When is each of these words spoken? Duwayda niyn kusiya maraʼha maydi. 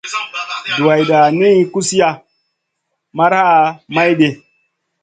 Duwayda 0.75 1.17
niyn 1.37 1.59
kusiya 1.73 2.09
maraʼha 3.17 3.57
maydi. 3.93 4.29